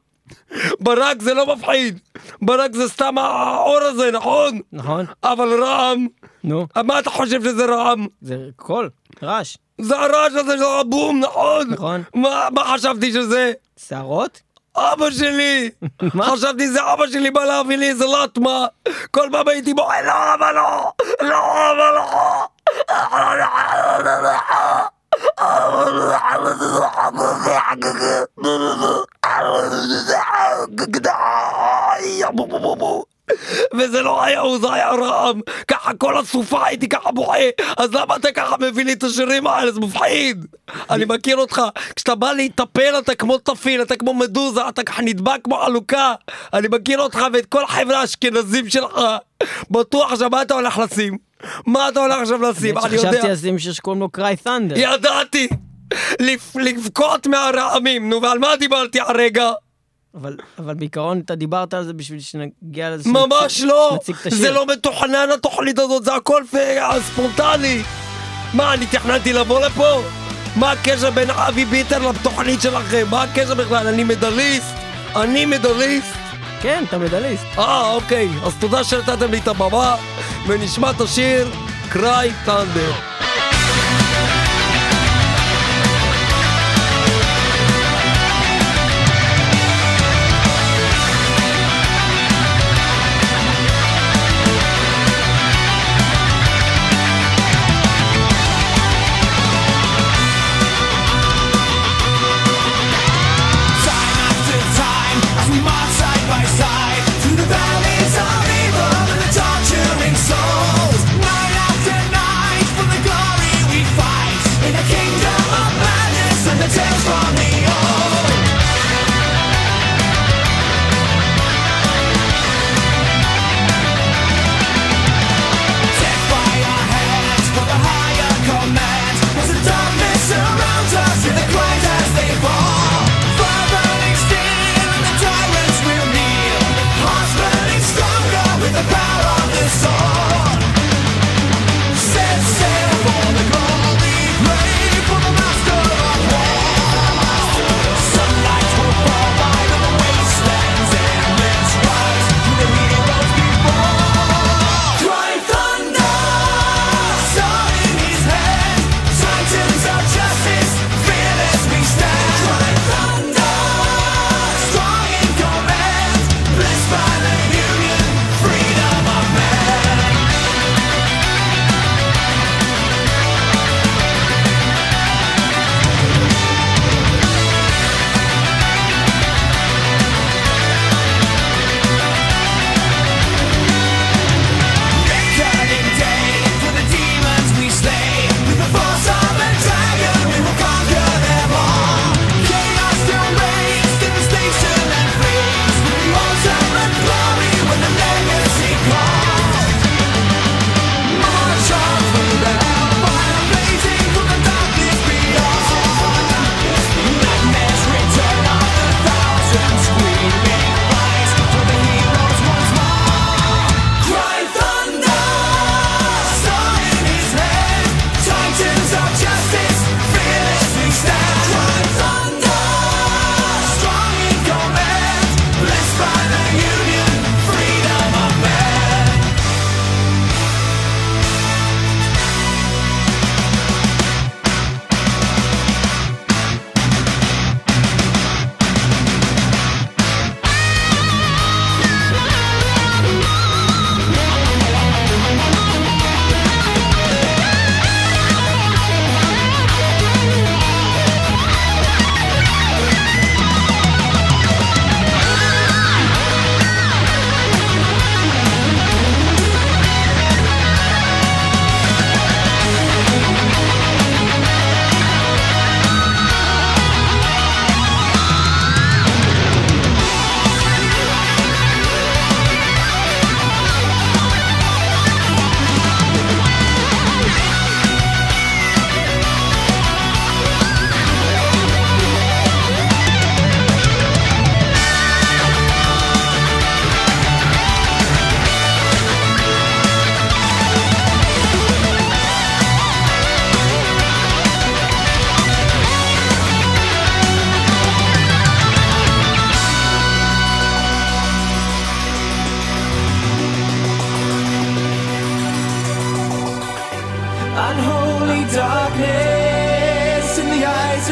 [0.80, 2.00] ברק זה לא מפחיד,
[2.42, 4.60] ברק זה סתם האור הזה, נכון?
[4.74, 5.06] נכון?
[5.24, 6.08] אבל רעם,
[6.44, 8.08] נו, מה אתה חושב שזה רעם?
[8.22, 8.90] זה קול,
[9.24, 9.58] רעש.
[9.82, 11.68] זה הרעש הזה של הבום, נכון?
[11.70, 12.04] נכון.
[12.16, 13.52] מה, מה חשבתי שזה?
[13.88, 14.42] שערות?
[14.78, 15.70] אבא שלי!
[16.14, 16.26] מה?
[16.26, 18.66] חשבתי זה אבא שלי בא להביא לי איזה לטמה!
[19.12, 20.92] כל פעם הייתי בוכה, לא אבא לא!
[21.22, 22.48] לא אבא לא!
[33.74, 37.38] וזה לא היה הוא, זה היה רעם ככה כל הסופה הייתי ככה בוכה
[37.78, 39.72] אז למה אתה ככה מביא לי את השירים האלה?
[39.72, 40.46] זה מפחיד
[40.90, 41.62] אני מכיר אותך
[41.96, 46.14] כשאתה בא להיטפל אתה כמו תפיל אתה כמו מדוזה אתה ככה נדבק כמו חלוקה
[46.54, 49.02] אני מכיר אותך ואת כל החבר'ה האשכנזים שלך
[49.72, 51.18] בטוח עכשיו מה אתה הולך לשים?
[51.66, 52.78] מה אתה הולך עכשיו לשים?
[52.78, 54.76] אני יודע חשבתי לשים שיר שקוראים לו קריי תנדר.
[54.78, 55.48] ידעתי
[56.56, 59.52] לבכות מהרעמים נו ועל מה דיברתי הרגע?
[60.16, 63.10] אבל אבל בעיקרון אתה דיברת על זה בשביל שנגיע לזה.
[63.10, 64.00] ממש לא!
[64.30, 64.52] זה.
[64.52, 66.44] לא מתוכנן התוכנית הזאת, זה הכל
[67.02, 67.82] ספונטני!
[68.54, 70.02] מה, אני תכננתי לבוא לפה?
[70.56, 73.06] מה הקשר בין אבי ביטר לתוכנית שלכם?
[73.10, 73.88] מה הקשר בכלל?
[73.88, 74.74] אני מדליסט?
[75.16, 76.14] אני מדליסט?
[76.62, 77.44] כן, אתה מדליסט.
[77.58, 78.30] אה, אוקיי.
[78.44, 79.96] אז תודה שנתתם לי את הבמה,
[80.48, 81.48] ונשמע את השיר
[81.90, 82.92] קריי טנדר.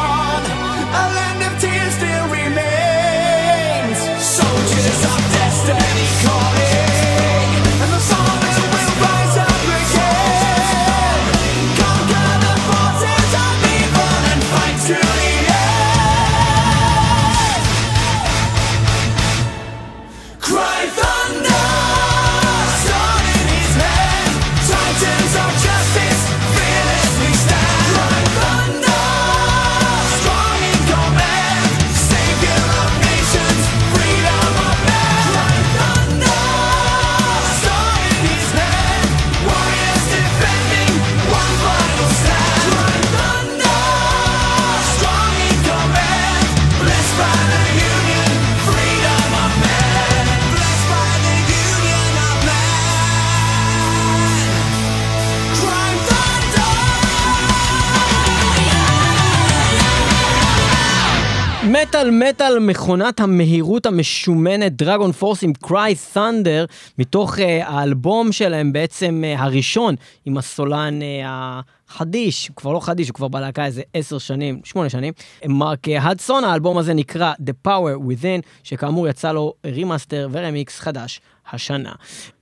[62.29, 66.65] מטאל מטאל מכונת המהירות המשומנת DragonForce עם Cry Thunder
[66.99, 69.95] מתוך אה, האלבום שלהם בעצם אה, הראשון
[70.25, 74.89] עם הסולן אה, החדיש, הוא כבר לא חדיש, הוא כבר בלהקה איזה עשר שנים, שמונה
[74.89, 75.13] שנים,
[75.47, 81.21] מרק הדסון, האלבום הזה נקרא The Power Within, שכאמור יצא לו remaster ורמיקס חדש
[81.53, 81.93] השנה.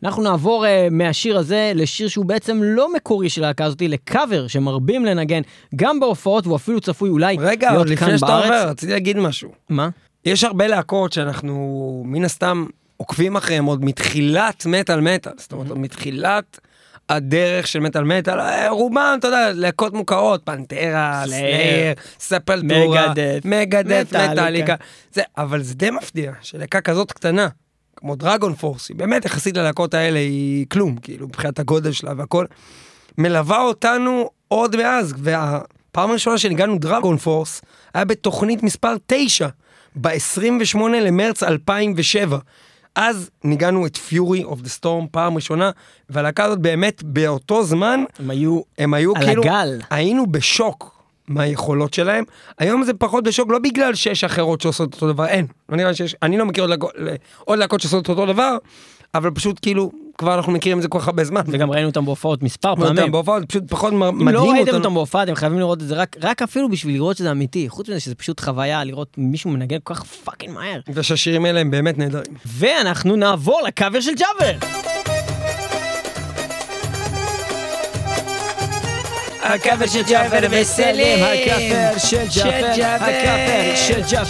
[0.03, 5.05] אנחנו נעבור אה, מהשיר הזה לשיר שהוא בעצם לא מקורי של הלהקה הזאתי, לקאבר שמרבים
[5.05, 5.43] לנגן
[5.77, 8.45] גם בהופעות והוא אפילו צפוי אולי רגע, להיות כאן לפני שאתה בארץ.
[8.45, 9.51] עובר, רציתי להגיד משהו.
[9.69, 9.89] מה?
[10.25, 15.79] יש הרבה להקות שאנחנו מן הסתם עוקבים אחריהם עוד מתחילת מטאל מטאל, זאת אומרת, עוד
[15.79, 16.61] מתחילת
[17.09, 23.13] הדרך של מטאל מטאל, אה, רובם, אתה יודע, להקות מוכרות, Pantera, Slayer, Slayer, Sepultura,
[23.45, 24.75] Megadeth, Metallica.
[25.39, 27.49] אבל זה די מפתיע שלהקה כזאת קטנה,
[27.97, 32.47] כמו DragonForce, היא באמת יחסית ללהקות האלה היא כלום, כאילו, מבחינת הגודל שלה והכל,
[33.19, 37.63] מלווה אותנו עוד מאז, והפעם הראשונה שניגנו DragonForce
[37.95, 39.49] היה בתוכנית מספר 9,
[39.97, 42.39] ב-28 למרץ 2007.
[42.95, 45.71] אז ניגנו את Fury of the Storm פעם ראשונה,
[46.11, 49.81] והלהקה הזאת באמת באותו זמן, הם היו הם היו על כאילו, הגל.
[49.91, 52.25] היינו בשוק מהיכולות שלהם.
[52.59, 55.47] היום זה פחות בשוק, לא בגלל שיש אחרות שעושות אותו דבר, אין.
[55.69, 56.93] לא נראה שיש, אני לא מכיר עוד להקות-
[57.39, 58.57] עוד להקות שעושות אותו דבר,
[59.15, 61.41] אבל פשוט כאילו, כבר אנחנו מכירים את זה כל כך הרבה זמן.
[61.47, 63.13] וגם ראינו אותם בהופעות מספר אותם פעמים.
[63.13, 64.77] בהופעות, פשוט פחות אם מדהים לא ראיתם אותנו.
[64.79, 67.69] אותם בהופעה, אתם חייבים לראות את זה רק, רק אפילו בשביל לראות שזה אמיתי.
[67.69, 70.81] חוץ מזה שזה פשוט חוויה לראות מישהו מנגן כל כך fucking מהר.
[70.95, 72.37] ושהשירים האלה הם באמת נהדרים.
[72.47, 75.12] ואנחנו נעבור לקאבר של ג'אבר.
[79.43, 82.67] הקאבר של ג'אפר וסלים, הקאבר של ג'אפר,
[83.01, 84.25] הקאבר של ג'אפר,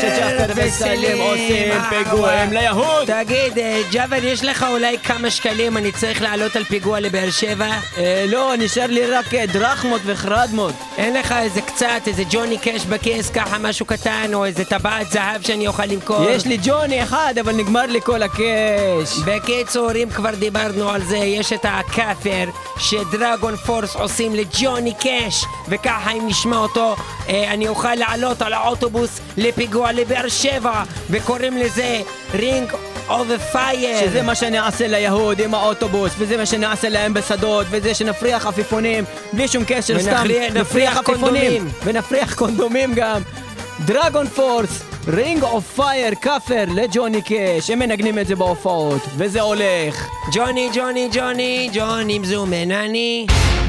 [0.00, 3.06] של ג'אפר וסלים עושים פיגועים ליהוד.
[3.06, 3.58] תגיד,
[3.92, 7.70] ג'אבר, יש לך אולי כמה שקלים, אני צריך לעלות על פיגוע לבאר שבע?
[7.98, 10.74] אה, לא, נשאר לי רק אה, דרחמות וחרדמות.
[10.98, 15.42] אין לך איזה קצת, איזה ג'וני קאש בכיס, ככה משהו קטן, או איזה טבעת זהב
[15.42, 16.30] שאני אוכל למכור?
[16.30, 19.18] יש לי ג'וני אחד, אבל נגמר לי כל הקאש.
[19.24, 22.44] בקיצור, אם כבר דיברנו על זה, יש את הכאפר
[22.78, 26.96] שדרגון פורס עושים לג'וני קאש, וככה אם נשמע אותו,
[27.28, 32.00] אה, אני אוכל לעלות על האוטובוס לפיגוע לבאר שבע, וקוראים לזה
[32.34, 32.72] Ring
[33.08, 34.00] of Fire.
[34.00, 39.48] שזה מה שנעשה ליהוד עם האוטובוס, וזה מה שנעשה להם בשדות, וזה שנפריח עפיפונים, בלי
[39.48, 40.24] שום קשר, סתם
[40.54, 41.68] נפריח קונדומים.
[41.84, 43.22] ונפריח קונדומים גם.
[43.86, 50.08] DragonForce, Ring of Fire, קאבר לג'וני קאש, הם מנגנים את זה בהופעות, וזה הולך.
[50.32, 53.26] ג'וני, ג'וני, ג'וני, ג'וני מזומנני.
[53.28, 53.61] Love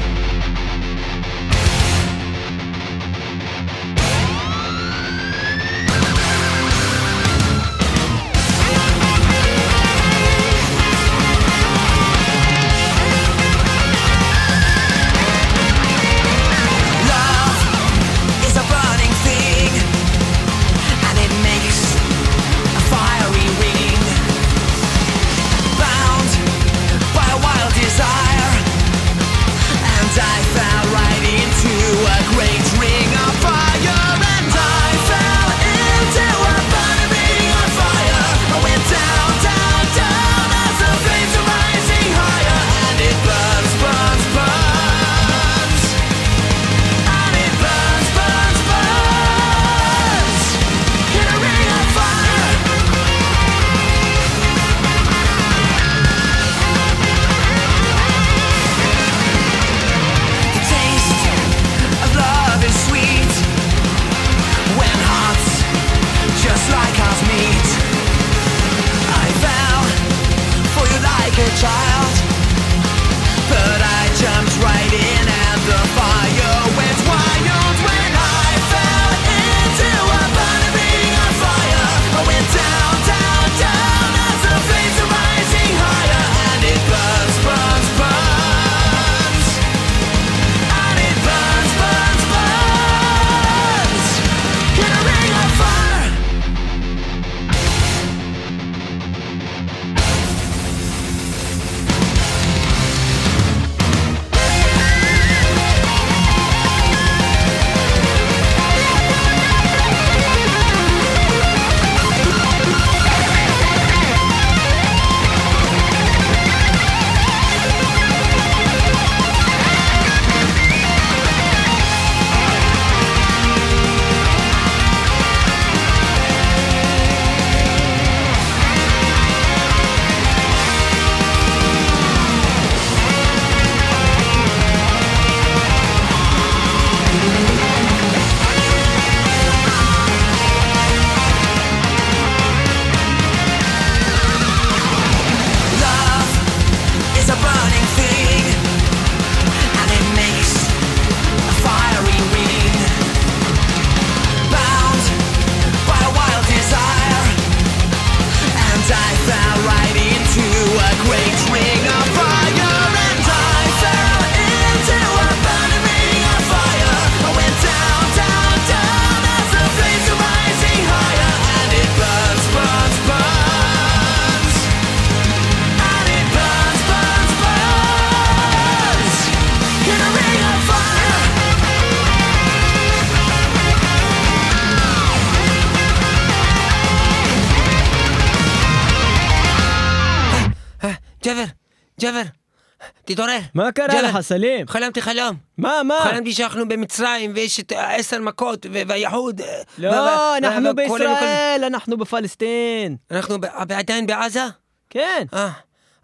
[193.14, 193.38] תתעורר.
[193.54, 194.68] מה קרה לך, סלים?
[194.68, 195.36] חלמתי חלום.
[195.58, 195.94] מה, מה?
[196.02, 199.40] חלמתי שאנחנו במצרים ויש את עשר מכות ו- והיהוד.
[199.40, 199.46] אה,
[199.78, 202.96] ו- לא, ו- אנחנו וכל- בישראל, אנחנו בפלסטין.
[203.10, 204.44] אנחנו ב- עדיין בעזה?
[204.90, 205.26] כן.
[205.34, 205.50] אה,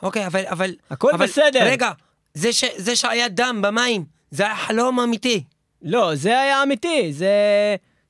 [0.03, 0.43] אוקיי, אבל...
[0.47, 1.61] אבל הכל אבל, בסדר.
[1.65, 1.91] רגע,
[2.35, 5.45] זה, ש, זה שהיה דם במים, זה היה חלום אמיתי.
[5.83, 7.27] לא, זה היה אמיתי, זה...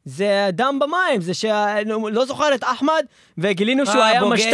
[0.04, 1.76] זה דם במים, זה שה...
[2.12, 3.04] לא זוכר את אחמד,
[3.38, 4.52] וגילינו שהוא אה, היה משת"פ.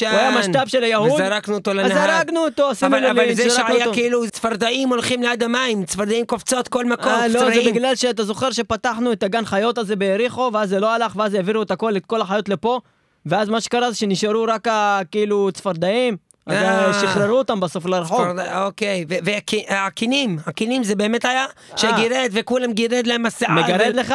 [0.00, 1.12] הוא היה משת"פ של היהוד.
[1.12, 2.06] וזרקנו אותו אז לנהר.
[2.06, 3.92] זרקנו אותו, עשינו לו אבל זה שהיה.
[3.92, 7.74] כאילו צפרדעים הולכים ליד המים, צפרדעים קופצות כל מקום, אה, לא, זה צפרדעים.
[7.74, 11.62] בגלל שאתה זוכר שפתחנו את הגן חיות הזה ביריחו, ואז זה לא הלך, ואז העבירו
[11.62, 12.80] את הכל, את כל החיות לפה,
[13.26, 14.68] ואז מה שקרה זה שנשארו רק
[15.10, 17.00] כאילו צפרדעים, אז אה.
[17.00, 18.20] שחררו אותם בסוף לרחוב.
[18.54, 21.46] אוקיי, והקינים, הקינים זה באמת היה
[21.76, 23.52] שגירד וכולם גירד להם השיער.
[23.52, 24.14] מגרד לך?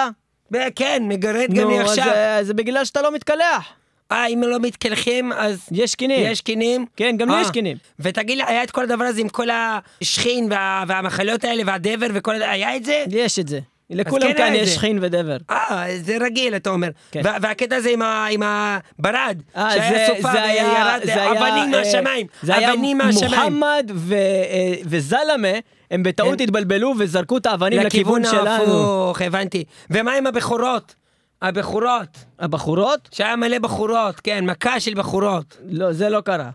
[0.75, 2.07] כן, מגרד גם נו, אז מעכשיו.
[2.13, 3.67] אה, זה בגלל שאתה לא מתקלח.
[4.11, 5.67] אה, אם לא מתקלחים, אז...
[5.71, 6.31] יש קינים.
[6.31, 6.85] יש קינים?
[6.95, 7.41] כן, גם לי אה.
[7.41, 7.77] יש קינים.
[7.99, 12.41] ותגיד לי, היה את כל הדבר הזה עם כל השכין וה- והמחלות האלה והדבר וכל.
[12.41, 13.05] היה את זה?
[13.09, 13.59] יש את זה.
[13.89, 14.75] לכולם כן כאן את יש.
[14.75, 15.37] שכין ודבר.
[15.49, 16.87] אה, זה רגיל, אתה אומר.
[17.11, 17.21] כן.
[17.23, 21.13] וה- והקטע הזה עם ה- עם הברד, אה, שהיה זה- סופה זה היה- וירד זה
[21.21, 22.27] היה, אבנים אה, מהשמיים.
[22.43, 22.71] זה היה.
[22.75, 25.47] מוחמד ו- אה, וזלמה,
[25.91, 26.43] הם בטעות כן.
[26.43, 28.49] התבלבלו וזרקו את האבנים לכיוון שלנו.
[28.49, 29.63] ההפוך, הבנתי.
[29.89, 30.95] ומה עם הבכורות?
[31.41, 32.07] הבכורות.
[32.39, 33.09] הבחורות?
[33.11, 35.57] שהיה מלא בחורות, כן, מכה של בחורות.
[35.69, 36.49] לא, זה לא קרה.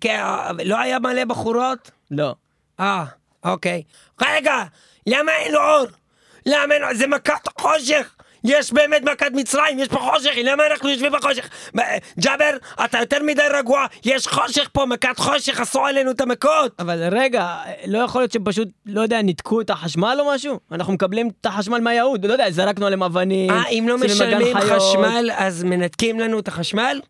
[0.00, 1.90] כן, אה, לא היה מלא בחורות?
[2.10, 2.34] לא.
[2.80, 3.04] אה,
[3.44, 3.82] אוקיי.
[4.22, 4.54] רגע,
[5.06, 5.86] למה אין לו אור?
[6.46, 6.86] למה לו...
[6.94, 8.14] זה מכת חושך!
[8.44, 11.48] יש באמת מכת מצרים, יש פה חושך, למה אנחנו יושבים בחושך?
[12.20, 12.50] ג'אבר,
[12.84, 16.72] אתה יותר מדי רגוע, יש חושך פה, מכת חושך, עשו עלינו את המכות!
[16.78, 20.58] אבל רגע, לא יכול להיות שפשוט, לא יודע, ניתקו את החשמל או משהו?
[20.72, 23.50] אנחנו מקבלים את החשמל מהיהוד, לא יודע, זרקנו עליהם אבנים.
[23.50, 24.82] אה, אם לא משלמים חיות.
[24.82, 27.00] חשמל, אז מנתקים לנו את החשמל?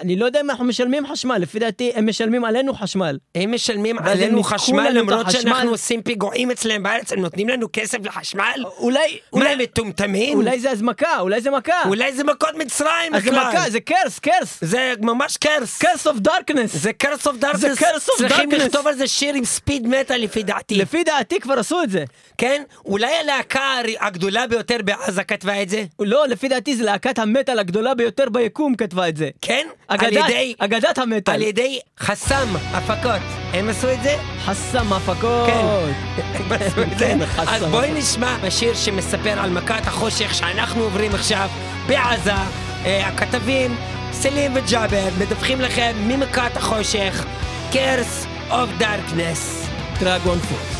[0.00, 3.18] אני לא יודע אם אנחנו משלמים חשמל, לפי דעתי הם משלמים עלינו חשמל.
[3.34, 5.30] הם משלמים עלינו חשמל למרות.
[5.30, 8.64] שאנחנו עושים פיגועים אצלם בארץ, הם נותנים לנו כסף לחשמל?
[8.78, 10.38] אולי, אולי, מטומטמים?
[10.38, 11.82] אולי זה אז מכה, אולי זה מכה.
[11.86, 13.48] אולי זה מכות מצרים אז זה בכלל.
[13.48, 14.58] מכה, זה קרס, קרס.
[14.60, 15.78] זה ממש קרס.
[15.78, 16.76] קרס אוף דארקנס.
[16.76, 17.60] זה קרס אוף דארקנס.
[17.60, 18.56] זה curse of צריכים darkness.
[18.56, 20.74] לכתוב על זה שיר עם ספיד מטאל לפי דעתי.
[20.74, 22.04] לפי דעתי כבר עשו את זה.
[22.38, 22.62] כן?
[22.84, 25.84] אולי הלהקה הגדולה ביותר בעזה כתבה את זה?
[26.00, 29.28] לא, לפי דעתי זה להקת המטאל הגדולה ביותר ביקום כתבה את זה.
[29.42, 29.66] כן?
[29.90, 30.54] על אגדת, ידי...
[30.58, 31.34] אגדת המטאל.
[31.34, 33.22] על ידי חסם הפקות.
[33.52, 34.16] הם עשו את זה?
[34.44, 35.46] חסם הפקות.
[35.46, 35.64] כן.
[36.38, 37.06] הם עשו את זה.
[37.06, 37.90] כן, חסם אז בואי.
[37.90, 41.48] נשמע בשיר שמספר על מכת החושך שאנחנו עוברים עכשיו
[41.86, 42.32] בעזה.
[42.84, 43.76] אה, הכתבים,
[44.12, 47.24] סלים וג'אבר, מדווחים לכם ממכת החושך,
[47.72, 49.68] Curse of Darkness.
[50.00, 50.79] דרגון פורס.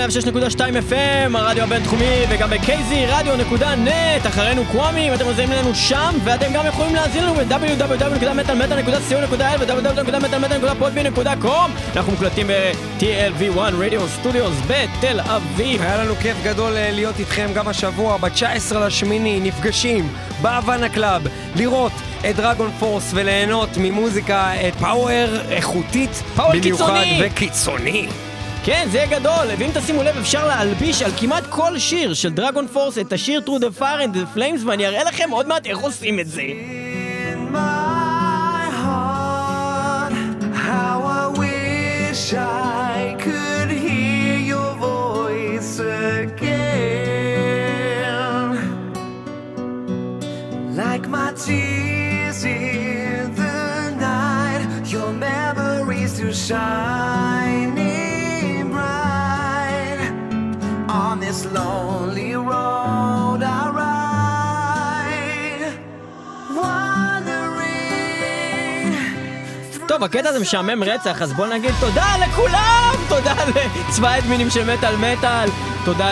[0.00, 0.02] 106.2
[0.90, 6.66] FM, הרדיו הבינתחומי, וגם ב-KZ, Radio.net, אחרינו קוואמי, אם אתם עוזרים לנו שם, ואתם גם
[6.66, 15.82] יכולים להזין לנו ב- www.metalmetal.co.il ו- www.metalmetal.podbean.com אנחנו מוקלטים ב-TLV1 Radio Studios בתל אביב.
[15.82, 20.08] היה לנו כיף גדול להיות איתכם גם השבוע, ב-19 לשמיני, נפגשים
[20.42, 21.22] ב Havana Club,
[21.56, 21.92] לראות
[22.30, 28.08] את DragonForce וליהנות ממוזיקה power איכותית, power קיצוני, וקיצוני.
[28.64, 32.98] כן, זה גדול, ואם תשימו לב אפשר להלביש על כמעט כל שיר של דרגון פורס
[32.98, 36.20] את השיר Through the Fire and the Flames, ואני אראה לכם עוד מעט איך עושים
[36.20, 36.42] את זה.
[51.46, 53.56] Tears in the
[54.06, 56.99] night, your memories too shining
[70.00, 72.92] טוב, הקטע הזה משעמם רצח, אז בואו נגיד תודה לכולם!
[73.08, 73.34] תודה
[73.88, 75.48] לצבא האדמינים של מטאל מטאל,
[75.84, 76.10] תודה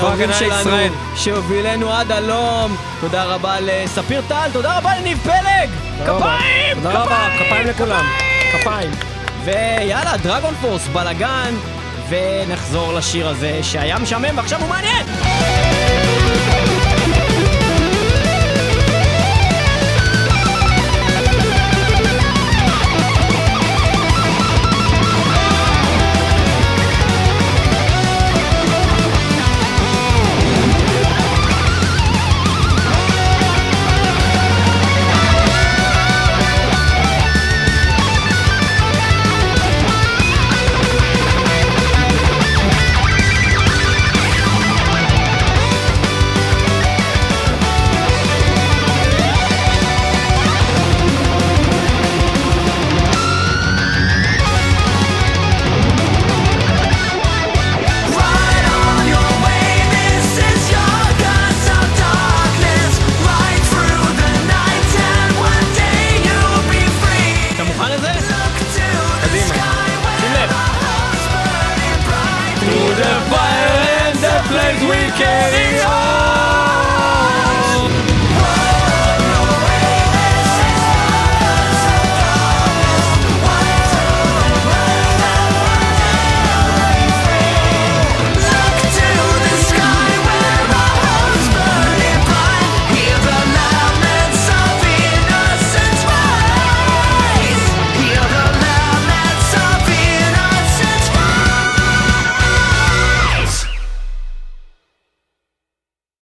[0.00, 0.70] הגנה שלנו.
[1.16, 5.70] שהובילנו עד הלום, תודה רבה לספיר טל, תודה רבה לניב פלג!
[6.06, 6.76] כפיים!
[6.76, 8.04] תודה רבה, כפיים לכולם.
[8.52, 8.90] כפיים.
[9.44, 11.54] ויאללה, דרגון פורס, בלאגן,
[12.08, 15.06] ונחזור לשיר הזה שהיה משעמם ועכשיו הוא מעניין!